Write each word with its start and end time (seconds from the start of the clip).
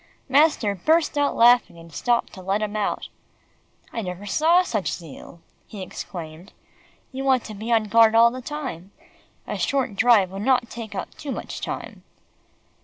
Master 0.27 0.73
burst 0.73 1.15
out 1.15 1.35
laughing, 1.35 1.77
and 1.77 1.93
stopped 1.93 2.33
to 2.33 2.41
let 2.41 2.63
him 2.63 2.75
out. 2.75 3.07
"I 3.93 4.01
never 4.01 4.25
saw 4.25 4.63
such 4.63 4.91
zeal," 4.91 5.41
he 5.67 5.83
exclaimed. 5.83 6.53
"You 7.11 7.23
want 7.23 7.43
to 7.43 7.53
be 7.53 7.71
on 7.71 7.83
guard 7.83 8.15
all 8.15 8.31
the 8.31 8.41
time. 8.41 8.89
A 9.45 9.59
short 9.59 9.95
drive 9.95 10.31
would 10.31 10.41
not 10.41 10.71
take 10.71 10.95
up 10.95 11.13
too 11.17 11.31
much 11.31 11.61
time." 11.61 12.01